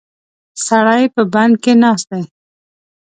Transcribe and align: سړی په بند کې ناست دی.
سړی 0.65 1.03
په 1.15 1.21
بند 1.33 1.53
کې 1.63 1.73
ناست 1.83 2.07
دی. 2.11 2.23